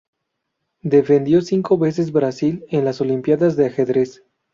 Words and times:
Defendió 0.81 1.43
cinco 1.43 1.77
veces 1.77 2.11
Brasil 2.11 2.65
en 2.69 2.85
las 2.85 3.01
Olimpiadas 3.01 3.55
de 3.55 3.67
Ajedrez. 3.67 4.23